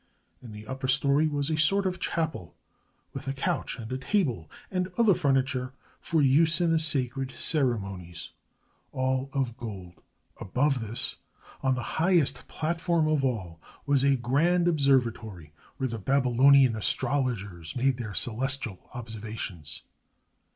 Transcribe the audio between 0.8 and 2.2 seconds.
story was a sort of